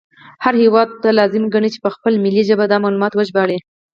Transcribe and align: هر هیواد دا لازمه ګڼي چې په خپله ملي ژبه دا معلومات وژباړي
هر 0.43 0.53
هیواد 0.63 0.89
دا 1.03 1.09
لازمه 1.19 1.51
ګڼي 1.53 1.69
چې 1.73 1.79
په 1.85 1.89
خپله 1.95 2.17
ملي 2.25 2.43
ژبه 2.49 2.65
دا 2.67 2.77
معلومات 2.83 3.13
وژباړي 3.13 3.57